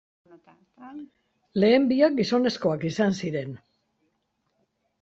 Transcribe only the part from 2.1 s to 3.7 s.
gizonezkoak izan ziren.